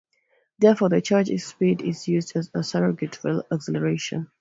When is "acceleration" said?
3.53-4.31